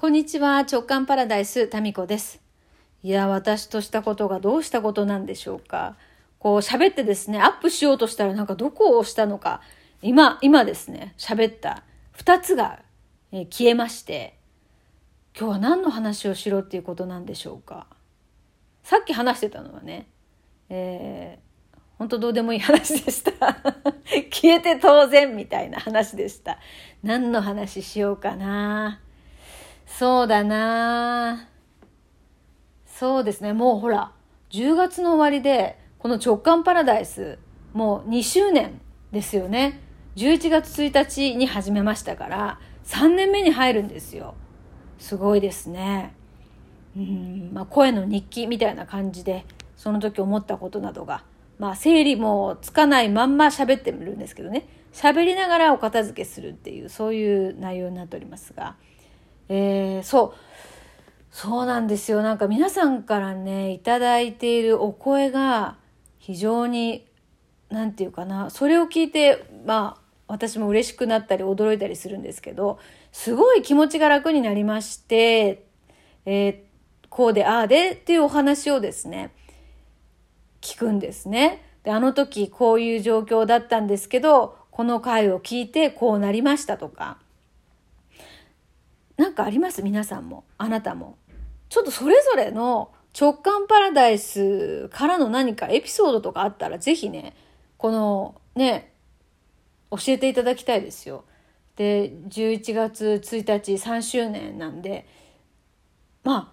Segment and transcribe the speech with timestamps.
[0.00, 2.40] こんにちは、直感パラダイス、タミコです。
[3.02, 5.94] いや、私としたことがどうしたことなんでしょうか。
[6.38, 9.60] こう喋ってですね、アップしようとしたらなんかどこを押したのか、
[10.00, 11.82] 今、今ですね、喋った
[12.12, 12.80] 二つが、
[13.30, 14.38] え消えまして、
[15.38, 17.86] 今日は何の話をしろっていうことなんでしょうか。
[18.82, 20.06] さっき話してたのはね、
[20.70, 23.32] えー、本当どうでもいい話でした。
[24.32, 26.58] 消えて当然みたいな話でした。
[27.02, 29.00] 何の話しようかな。
[29.98, 31.48] そうだな。
[32.86, 33.52] そうですね。
[33.52, 34.12] もうほら
[34.50, 37.38] 10月の終わりでこの直感パラダイス
[37.72, 38.80] もう2周年
[39.12, 39.80] ですよね。
[40.16, 44.34] 11月1日に始めましたから3年目に入るんですよ。
[44.98, 46.14] すごいですね。
[46.96, 49.44] うんまあ声の日記みたいな感じで
[49.76, 51.24] その時思ったことなどが
[51.58, 54.66] まあ整理もつかないまんま喋ってみるんですけどね。
[54.92, 58.76] 喋りながらお片付けするっていうそういう内容になっておりますが
[59.52, 60.34] えー、そう
[61.32, 65.76] そうなんですよなんか皆さんからね頂いているお声が
[66.18, 67.06] 非常に
[67.68, 72.78] 何て言うかなそれを聞いてまあ私も嬉しくなったり驚いたりするんですけど
[73.10, 75.64] すごい気持ちが楽になりまして、
[76.26, 79.34] えー、こうでああでっていうお話をですね
[80.60, 81.64] 聞くんですね。
[81.82, 87.18] であの時こういう状況だったんですけどこの回を聞いてこうなりましたとか
[89.40, 89.82] かあります？
[89.82, 90.44] 皆さんも？
[90.58, 91.16] あなたも？
[91.68, 97.34] ちょっとそれぞれの直感パラダイスからの何かエピソードとかあったら是非ね
[97.78, 98.92] このね
[99.90, 101.24] 教えていただきたいですよ。
[101.76, 105.06] で11月1日3周年なんで
[106.22, 106.52] ま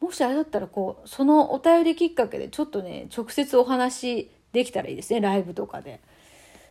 [0.00, 6.00] あもしあれだったらこうそのお便りきっかけでちょっとね直接お話できたらいいですねライブとかで。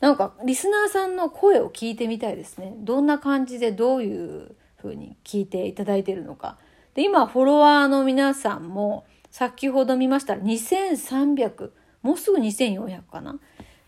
[0.00, 2.72] なんかリスナーさんの声を聞いてみたいですね。
[2.78, 6.58] どんな感じでどういうふうに聞いていただいているのか。
[6.94, 11.70] で、今、フォロワーの皆さんも、先ほど見ましたら2300、
[12.02, 13.38] もうすぐ2400かな？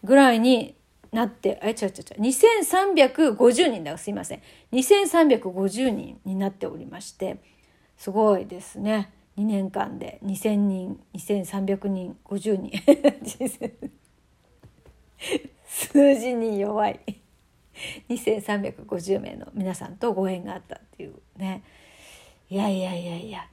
[0.04, 0.74] ぐらいに
[1.12, 4.42] なって、あ、違う違う違う、2350人だ、すいません。
[4.72, 7.38] 2350人になっておりまして、
[7.96, 9.12] すごいですね。
[9.36, 12.72] 2年間で2000人、2300人、50人。
[15.66, 17.19] 数字に弱い。
[18.08, 21.62] 2350名の皆さんとご縁があったっていうね。
[22.48, 23.46] いやいやいやいや。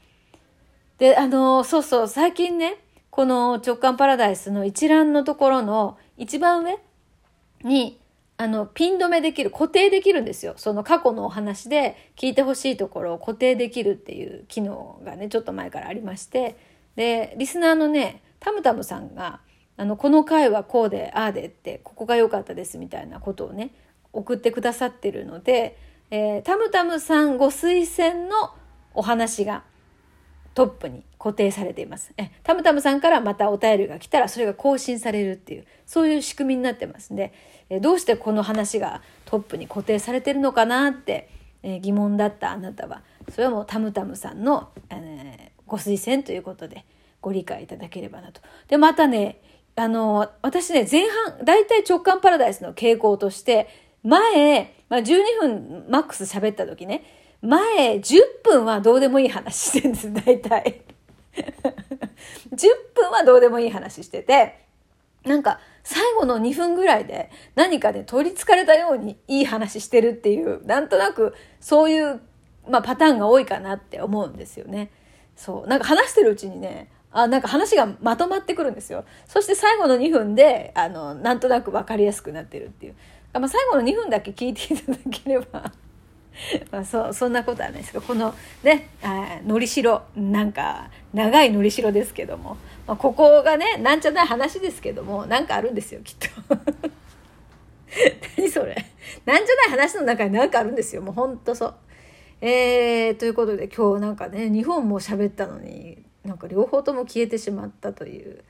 [0.97, 2.77] であのそうそう最近ね
[3.09, 6.77] この直感パラダイスの一覧のところの一番上
[7.63, 7.99] に
[8.37, 10.53] あのピン止めできる固定できるんですよ。
[10.57, 16.57] その過去のお話で聞いてほしいところを固定できるっていう機能がねちょっと前からありまして。
[16.95, 19.39] でリスナーのねタムタムさんが
[19.77, 23.71] あのこの回はこうでああでってここが良かったですみたいなことをね
[24.17, 25.77] 送ってくださってるので、
[26.09, 28.51] えー、タムタムさんご推薦の
[28.95, 29.63] お話が
[30.55, 32.13] トップに固定されています。
[32.17, 37.31] えタムタムさんからまたお便りが来たらそれが更新されるっていうそういう仕組みになってますんで、
[37.69, 41.29] えどうしてこの話がトップに固定されてるのかなって、
[41.61, 46.85] え疑問だったあなたはそれはもうタムタムさんの、えー、ご推薦ということで
[47.21, 48.41] ご理解いただければなと。
[48.67, 49.39] でまたね
[49.75, 55.05] あの私ね前半大体直感パラダイスの傾向として前、まあ、12
[55.41, 57.03] 分マックス喋った時ね、
[57.41, 60.81] 前10分はどうでもいい話してるんです、 大体。
[61.35, 64.59] 10分はどうでもいい話してて、
[65.25, 72.21] なんか最後の2分ぐらいで何かで取りつかれたようにいい話してるっていう、なんとなくそういう、
[72.67, 74.89] まあ、パターンが多いかなって思うんですよね。
[75.35, 75.67] そう。
[75.67, 79.05] なんか話してるうちにね、あ、なんか話がまとまってくるんですよ。
[79.27, 82.95] そして最後の2分で、あの、なんとなく分かりやすくなってるっていう。
[83.39, 85.71] まあ、最後の2分だけ聞いていただければ
[86.71, 88.33] まあそそんなことはないですけどこの
[88.63, 96.27] ねあのりしろなんか長いのりしろですけども、まあ、ここがねなんじゃない話ですけどもなんかあるんですよきっと。
[98.37, 98.75] 何それ
[99.25, 101.73] なんじゃない話の中に何かあるんですよもうほんとそう。
[102.39, 108.43] えー、ということで今日なんかね2本も喋ったのになんか両方とも消えてしまったという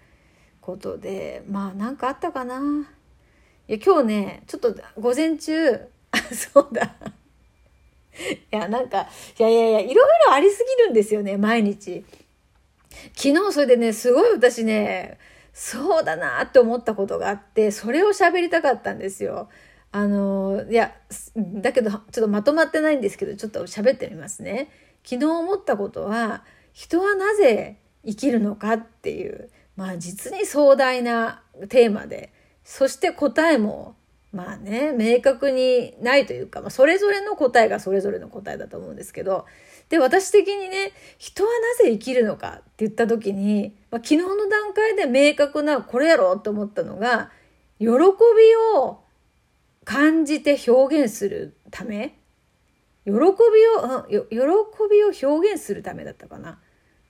[0.59, 2.89] ことでまあ何かあったかな。
[3.67, 5.73] いや、今日ね、ちょっと午前中、
[6.11, 6.95] あ、そうだ。
[8.51, 9.95] いや、なんか、いやいやいや、いろい
[10.27, 12.05] ろありすぎるんですよね、毎日。
[13.15, 15.17] 昨日それでね、すごい私ね、
[15.53, 19.49] そうだなって思ったことがあって、それを喋りたかったんですよ。
[19.91, 20.95] あの、いや、
[21.35, 24.69] だけど、ちょっとまとまってないんですけど、ちょっと喋ってみますね。
[25.03, 26.43] 昨日思ったことは、
[26.73, 32.31] 人はなぜ生きるのかっていう、まあ実に壮大なテーマで、
[32.67, 33.95] そして答えも、
[34.33, 39.45] まあね明確にないというか、まあ、それぞれの答えがそれぞれの答えだと思うんですけど
[39.87, 41.49] で私的にね人は
[41.79, 47.31] なぜ生きるのかって言った時に、まあ、昨日の段階で明確なこれやろうと思ったのが
[47.79, 47.93] 喜び
[48.75, 48.99] を
[49.85, 52.19] 感じて表現するため
[53.05, 54.35] 喜びを、うん喜
[54.91, 56.59] びを表現するためだったかな。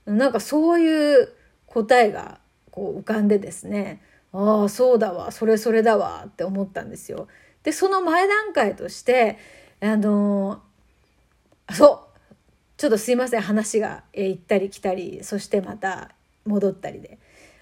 [0.06, 1.30] なんかそういう
[1.66, 2.40] 答えが
[2.70, 4.04] こう浮かんでですね、
[4.40, 7.28] ああ、そうだわ、それそれだわって思ったんですよ。
[7.64, 9.40] で、その前段階として、
[9.82, 12.40] あのー、そう、
[12.78, 16.12] ちょっとすいません、話が、え行ったり来たり、そしてまた
[16.46, 17.18] 戻ったりで。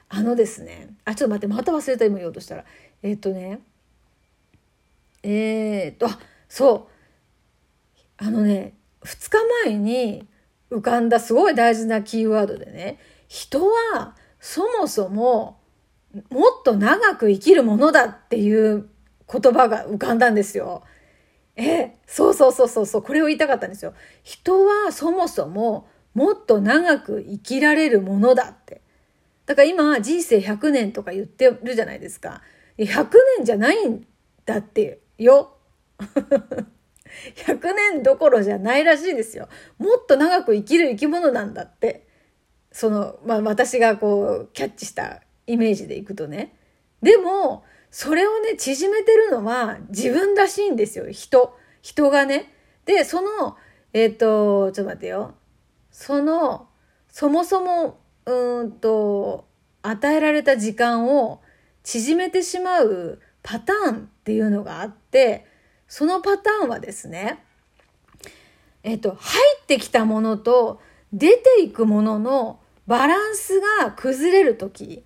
[0.09, 2.65] あのですね、あ、ちょっと待って、また忘れた今言おうとしたら。
[3.03, 3.61] えー、っとね、
[5.23, 6.19] えー、っと、あ、
[6.49, 6.89] そ
[8.19, 8.23] う。
[8.23, 8.73] あのね、
[9.05, 10.27] 2日前に
[10.69, 12.99] 浮かんだすごい大事なキーワードでね、
[13.29, 15.57] 人はそもそも
[16.29, 18.89] もっと長く生きるものだっていう
[19.31, 20.83] 言葉が浮かんだんですよ。
[21.55, 23.93] え、そうそうそうそうそう、これを言いたかったんですよ。
[24.23, 28.81] 人はそもそももっと長く生きられるものだって。
[29.45, 32.41] だから今人生100年とか言ってるじゃないですか。
[32.77, 34.05] 100年じゃないん
[34.45, 35.57] だってよ。
[37.35, 39.47] 100年どころじゃないらしいですよ。
[39.77, 42.05] もっと長く生きる生き物なんだって。
[42.71, 46.55] その、まあ私がこう、キャッチしたイメージでいくとね。
[47.01, 51.09] でも、それをね、縮めてるのは自分らしいんですよ。
[51.11, 51.57] 人。
[51.81, 52.51] 人がね。
[52.85, 53.57] で、その、
[53.93, 55.35] えっ、ー、と、ちょっと待ってよ。
[55.91, 56.67] その、
[57.07, 59.47] そもそも、うんと、
[59.81, 61.41] 与えられた時間を
[61.83, 65.45] 縮めてしまうパターンっていうのがあって、
[65.87, 67.43] そのパターンはですね、
[68.83, 70.81] えっと、入ってきたものと
[71.13, 75.03] 出ていくもののバランスが崩れる時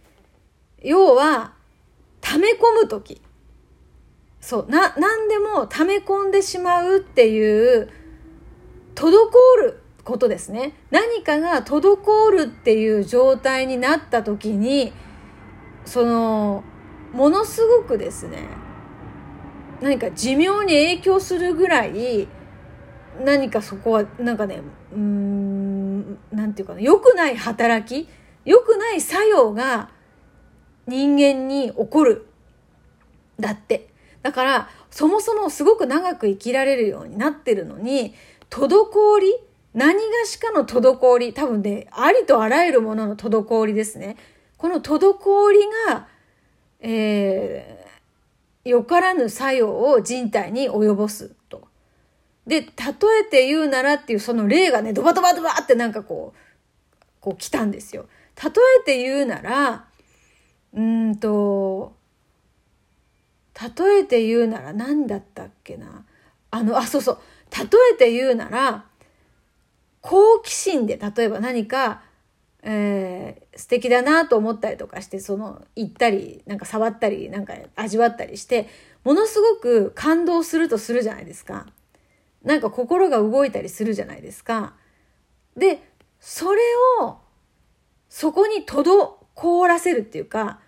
[0.83, 1.53] 要は、
[2.21, 3.21] 溜め込む時
[4.41, 7.89] そう、な、何でも溜め込んでしまうっていう、
[8.95, 9.11] 滞
[9.61, 10.73] ることですね。
[10.91, 14.93] 何かが滞るっていう状態になった時に、
[15.85, 16.63] その、
[17.13, 18.47] ものすごくですね、
[19.81, 22.27] 何か寿命に影響するぐらい
[23.23, 24.61] 何かそこはなんかね
[24.93, 28.09] うんなんていうかな良くない働き
[28.45, 29.89] 良くない作用が
[30.89, 32.27] 人間に起こる
[33.39, 33.89] だって
[34.21, 38.13] だからそもそもすごく長く生きられるようになってるのに
[38.49, 39.33] 滞り
[39.73, 44.17] 何がしかの滞り多分ねありとあらゆるものの滞りですね
[44.57, 46.07] この滞りが、
[46.81, 47.89] えー
[48.65, 51.67] よからぬ作用を人体に及ぼすと。
[52.45, 56.37] で、例えて言うならっていうその例がね、ドバドバドバってなんかこう、
[57.19, 58.07] こう来たんですよ。
[58.41, 58.51] 例
[58.81, 59.85] えて言うなら、
[61.09, 61.95] うんと、
[63.77, 66.05] 例えて言うなら何だったっけな？
[66.51, 67.17] あの、あ、そうそう。
[67.51, 68.85] 例えて言うなら、
[70.01, 72.01] 好奇心で例えば何か
[72.61, 78.67] えー、素敵だなと思ったりとかしてその行ったりなんか触ったりなんか味わったりして
[79.05, 81.67] ものすごく感動するとするじゃないですか。
[82.43, 84.73] なんか心が動いたりするじゃないですか。
[85.55, 85.81] で
[86.19, 86.61] それ
[87.01, 87.19] を
[88.09, 90.59] そこに滞らせるっていうか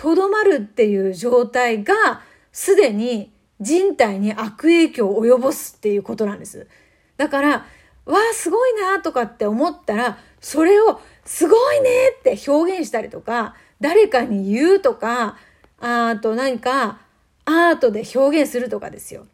[0.00, 3.30] とどまるっていう状態がすでに
[3.60, 6.66] 人体に悪影響を及ぼすっていうことなんです。
[7.18, 7.66] だから、わ
[8.06, 15.36] あ、すごいなとかって思ったら、それをすごいねって表現したりとか、誰かに言うとか、
[15.80, 17.00] あと何か
[17.44, 19.26] アートで表現するとかですよ。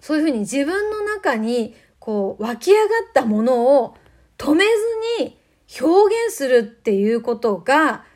[0.00, 3.94] そういうふうに自分の中にこう湧き上がったものを
[4.38, 5.38] 止めずに
[5.82, 8.06] 表現するっていうことが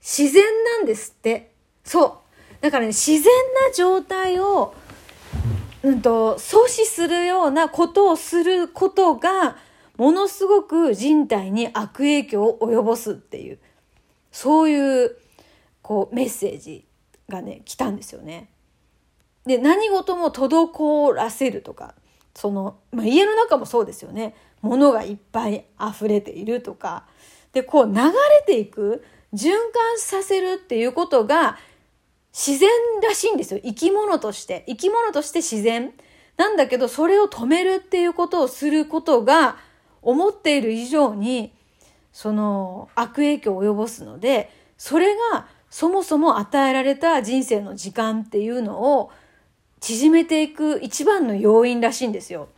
[0.00, 1.52] 自然なんですって。
[1.84, 2.12] そう。
[2.60, 3.24] だからね、自然
[3.68, 4.74] な状態を、
[5.82, 9.56] うんと、阻止するようなことをすることが
[9.98, 13.58] ものすごく人体に悪影響を及ぼすっていう
[14.30, 15.16] そういう
[15.82, 16.86] こうメッセージ
[17.28, 18.48] がね来たんですよね。
[19.44, 21.94] で何事も滞らせるとか
[22.34, 27.06] その、まあ、家の中もそうですよね物がいっぱい溢れているとか
[27.52, 28.12] でこう流れ
[28.46, 31.58] ていく循環させるっていうことが
[32.32, 32.68] 自然
[33.02, 33.60] らしいんですよ。
[33.62, 34.64] 生き物として。
[34.66, 35.92] 生き物として自然。
[36.36, 39.56] なんだけどそれを止めるっていうことをすることが
[40.02, 41.52] 思っている以上に
[42.12, 49.10] その悪影響を及ぼすのでそれがそもそも与えられた人生の時間っていうのを
[49.80, 52.48] 縮めていく一番の要因らしいんですよ。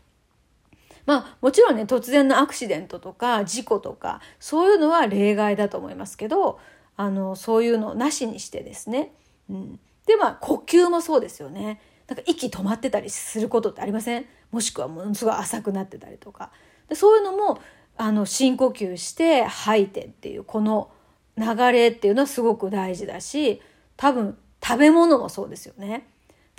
[1.07, 6.61] まあもちろんね突然のアクシデントとか事故とかそういうのは例外だと思いますけど
[6.97, 9.13] あのそういうのなしにしてですね、
[9.49, 11.81] うん、でまあ呼吸もそうですよね。
[12.07, 14.27] なんか息止まってたりすることってありません？
[14.51, 16.51] もしくはものすごい浅くなってたりとか。
[16.89, 17.61] でそういうのも
[17.97, 20.91] あの深呼吸して吐いてっていうこの
[21.37, 23.63] 流れっていうのはすごく大事だし
[23.97, 26.07] 多分食べ物もそうですよね。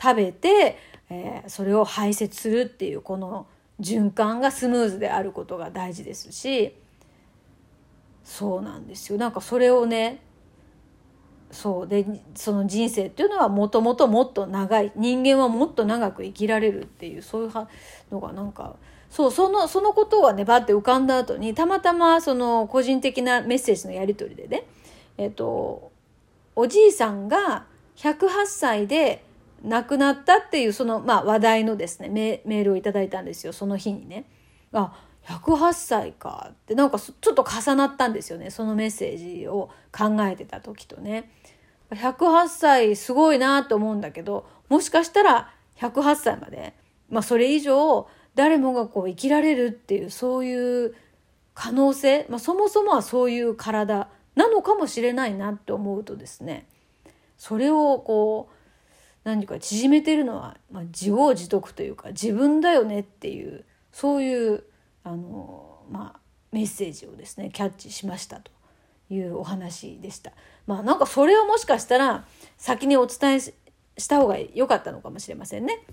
[0.02, 0.78] 食べて、
[1.10, 3.46] えー、それを排泄するっていうこの
[3.80, 6.76] 循環がスムーズであることが大事ですし
[8.24, 9.18] そうなんですよ。
[9.18, 10.22] なんかそれをね
[11.52, 17.52] そうでその人生っていうのはもともともっと長い人間はもっと長く生きられるっていうそういう
[18.12, 18.76] のがなんか
[19.10, 24.64] そうそのそのことがねバッて浮かんだ後にたまたまその個人的なメッセージのやり取りでね
[25.18, 25.92] えっと
[26.56, 27.66] おじいさんが
[27.98, 29.24] 108歳で
[29.64, 34.26] 亡くなったっていうその、まあ、話題のですねメールをいただいたんですよその日にね。
[34.74, 34.94] あ
[35.28, 41.32] 108歳かってなんかちょっと重なったんですよねそのメッセージを考えてた時とね。
[41.92, 46.74] 108歳すごいなと思うんだけどもしかしたら108歳まで、
[47.10, 50.96] まあ、それ以上誰もがこう生きられるっていうそういう
[51.54, 56.66] 可能性、まあ、そもそもはそういう体なのかもしれないなって思うとですね
[57.38, 58.56] それをこう
[59.24, 64.64] 何か縮めてるのは、まあ、自業自得というか自分だよねっていうそういう
[65.04, 66.20] あの、まあ、
[66.52, 68.52] メッセージをですねキャッチしましたと
[69.10, 70.32] いうお話でした。
[70.66, 72.26] まあなんかそれをもしかしたら
[72.58, 75.86] 先にお伝えした方が良かったのかもしれませんね。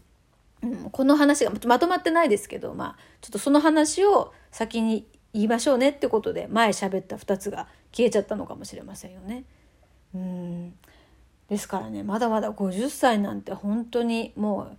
[0.62, 9.44] うん、この話がまとまってないですけど、まあ、ちょっとその話を先に言いましょうねってことで前喋った2つが消えちゃったのかもしれませんよね。
[11.49, 14.76] ですからねまだまだ50歳なんて本当にもう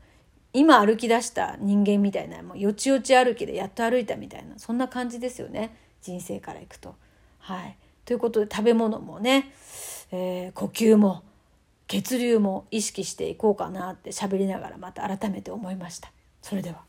[0.53, 6.95] 今歩き出した人間みたいなもうよちよち歩きでやっと歩いたみたいなそんな感じですよね人生からいくと。
[7.39, 9.51] はい、ということで食べ物もね、
[10.11, 11.23] えー、呼吸も
[11.87, 16.11] 血流も意識していこうかなって喋りながらまた改めて思いました。
[16.41, 16.88] それでは